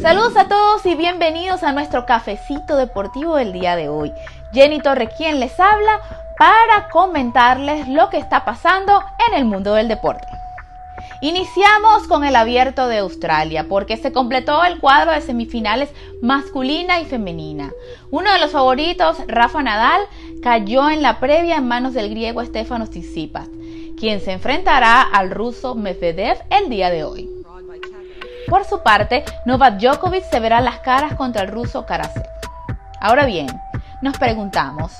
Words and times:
Saludos 0.00 0.34
a 0.38 0.48
todos 0.48 0.86
y 0.86 0.94
bienvenidos 0.94 1.62
a 1.62 1.72
nuestro 1.72 2.06
cafecito 2.06 2.76
deportivo 2.76 3.36
del 3.36 3.52
día 3.52 3.76
de 3.76 3.90
hoy. 3.90 4.10
Jenny 4.54 4.80
Torre 4.80 5.10
quien 5.14 5.40
les 5.40 5.60
habla 5.60 6.00
para 6.38 6.88
comentarles 6.88 7.86
lo 7.86 8.08
que 8.08 8.16
está 8.16 8.46
pasando 8.46 9.02
en 9.28 9.34
el 9.34 9.44
mundo 9.44 9.74
del 9.74 9.88
deporte. 9.88 10.26
Iniciamos 11.20 12.06
con 12.08 12.24
el 12.24 12.34
abierto 12.34 12.88
de 12.88 12.96
Australia 12.96 13.66
porque 13.68 13.98
se 13.98 14.10
completó 14.10 14.64
el 14.64 14.80
cuadro 14.80 15.12
de 15.12 15.20
semifinales 15.20 15.90
masculina 16.22 16.98
y 17.00 17.04
femenina. 17.04 17.70
Uno 18.10 18.32
de 18.32 18.38
los 18.38 18.52
favoritos, 18.52 19.18
Rafa 19.26 19.62
Nadal, 19.62 20.00
cayó 20.42 20.88
en 20.88 21.02
la 21.02 21.20
previa 21.20 21.56
en 21.56 21.68
manos 21.68 21.92
del 21.92 22.08
griego 22.08 22.42
Stefanos 22.42 22.88
Tsitsipas, 22.88 23.50
quien 23.98 24.22
se 24.22 24.32
enfrentará 24.32 25.02
al 25.02 25.30
ruso 25.30 25.74
Medvedev 25.74 26.38
el 26.48 26.70
día 26.70 26.88
de 26.88 27.04
hoy. 27.04 27.39
Por 28.50 28.66
su 28.66 28.82
parte, 28.82 29.24
Novak 29.46 29.78
Djokovic 29.78 30.24
se 30.24 30.40
verá 30.40 30.60
las 30.60 30.80
caras 30.80 31.14
contra 31.14 31.42
el 31.42 31.48
ruso 31.48 31.86
Karasev. 31.86 32.28
Ahora 33.00 33.24
bien, 33.24 33.46
nos 34.02 34.18
preguntamos, 34.18 34.92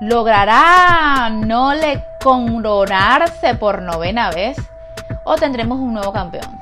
¿logrará 0.00 1.28
no 1.28 1.74
le 1.74 2.02
coronarse 2.22 3.54
por 3.56 3.82
novena 3.82 4.30
vez? 4.30 4.56
o 5.24 5.36
tendremos 5.36 5.78
un 5.78 5.94
nuevo 5.94 6.12
campeón. 6.12 6.60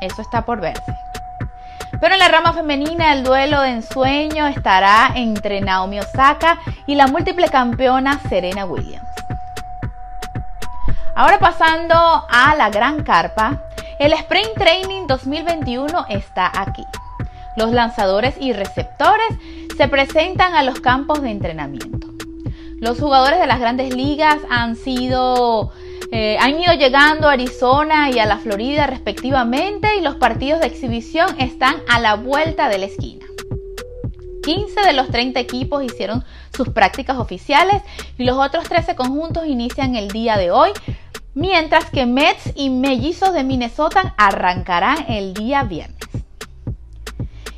Eso 0.00 0.22
está 0.22 0.42
por 0.42 0.60
verse. 0.60 0.94
Pero 2.00 2.14
en 2.14 2.18
la 2.18 2.28
rama 2.28 2.52
femenina 2.52 3.12
el 3.12 3.22
duelo 3.22 3.60
de 3.60 3.70
ensueño 3.70 4.46
estará 4.46 5.12
entre 5.14 5.60
Naomi 5.60 6.00
Osaka 6.00 6.58
y 6.86 6.94
la 6.96 7.06
múltiple 7.06 7.48
campeona 7.48 8.18
Serena 8.28 8.64
Williams. 8.64 9.08
Ahora 11.14 11.38
pasando 11.38 11.94
a 11.94 12.54
la 12.56 12.70
gran 12.70 13.04
carpa, 13.04 13.60
el 13.98 14.12
Spring 14.12 14.48
Training 14.56 15.06
2021 15.06 16.06
está 16.08 16.50
aquí. 16.54 16.84
Los 17.56 17.72
lanzadores 17.72 18.34
y 18.40 18.52
receptores 18.52 19.26
se 19.76 19.88
presentan 19.88 20.54
a 20.54 20.62
los 20.62 20.80
campos 20.80 21.22
de 21.22 21.30
entrenamiento. 21.30 22.08
Los 22.80 22.98
jugadores 22.98 23.38
de 23.38 23.46
las 23.46 23.60
grandes 23.60 23.94
ligas 23.94 24.38
han 24.50 24.76
sido 24.76 25.72
eh, 26.10 26.36
han 26.38 26.60
ido 26.60 26.72
llegando 26.74 27.28
a 27.28 27.32
Arizona 27.32 28.10
y 28.10 28.18
a 28.18 28.26
la 28.26 28.38
Florida 28.38 28.86
respectivamente 28.86 29.96
y 29.96 30.00
los 30.00 30.16
partidos 30.16 30.60
de 30.60 30.66
exhibición 30.66 31.40
están 31.40 31.76
a 31.88 31.98
la 31.98 32.14
vuelta 32.14 32.68
de 32.68 32.78
la 32.78 32.86
esquina. 32.86 33.24
15 34.44 34.82
de 34.82 34.92
los 34.92 35.08
30 35.08 35.40
equipos 35.40 35.82
hicieron 35.82 36.22
sus 36.54 36.68
prácticas 36.68 37.16
oficiales 37.16 37.82
y 38.18 38.24
los 38.24 38.36
otros 38.36 38.64
13 38.64 38.94
conjuntos 38.94 39.46
inician 39.46 39.96
el 39.96 40.08
día 40.08 40.36
de 40.36 40.50
hoy, 40.50 40.70
mientras 41.34 41.90
que 41.90 42.06
Mets 42.06 42.52
y 42.54 42.70
Mellizos 42.70 43.32
de 43.32 43.44
Minnesota 43.44 44.14
arrancarán 44.16 45.04
el 45.08 45.34
día 45.34 45.64
viernes. 45.64 45.98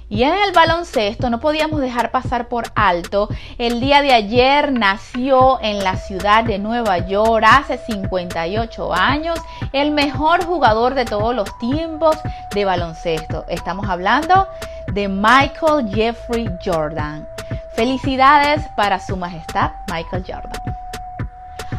Y 0.09 0.23
en 0.23 0.35
el 0.35 0.53
baloncesto 0.53 1.31
no 1.31 1.41
podíamos 1.41 1.81
dejar 1.81 2.13
pasar 2.13 2.49
por 2.49 2.71
alto. 2.77 3.29
El 3.59 3.81
día 3.81 4.03
de 4.03 4.15
ayer 4.15 4.73
nació 4.73 5.61
en 5.61 5.83
la 5.83 5.97
ciudad 5.97 6.45
de 6.45 6.61
Nueva 6.61 6.99
York, 6.99 7.45
hace 7.47 7.77
58 7.79 8.95
años, 8.95 9.39
el 9.73 9.91
mejor 9.91 10.45
jugador 10.45 10.95
de 10.95 11.07
todos 11.07 11.35
los 11.35 11.59
tiempos 11.59 12.17
de 12.55 12.65
baloncesto. 12.65 13.45
Estamos 13.49 13.89
hablando 13.89 14.47
de 14.93 15.09
Michael 15.09 15.91
Jeffrey 15.93 16.49
Jordan. 16.65 17.27
Felicidades 17.75 18.65
para 18.77 19.01
su 19.01 19.17
majestad 19.17 19.73
Michael 19.91 20.25
Jordan. 20.27 20.76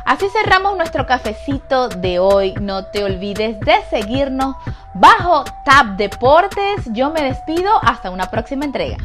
Así 0.07 0.29
cerramos 0.29 0.77
nuestro 0.77 1.05
cafecito 1.05 1.89
de 1.89 2.17
hoy. 2.17 2.53
No 2.61 2.85
te 2.85 3.03
olvides 3.03 3.59
de 3.59 3.75
seguirnos 3.89 4.55
bajo 4.93 5.43
Tab 5.65 5.97
Deportes. 5.97 6.85
Yo 6.93 7.09
me 7.11 7.21
despido 7.23 7.69
hasta 7.83 8.09
una 8.09 8.31
próxima 8.31 8.63
entrega. 8.63 8.95